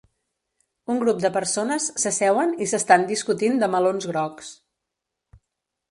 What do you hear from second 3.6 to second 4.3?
de melons